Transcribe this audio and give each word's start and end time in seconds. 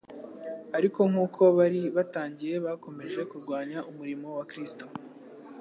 Ariko 0.77 0.99
nk'uko 1.09 1.41
bari 1.57 1.81
batangiye, 1.95 2.55
bakomeje 2.65 3.19
kurwanya 3.31 3.79
umurimo 3.89 4.27
wa 4.37 4.43
Kristo 4.51 4.85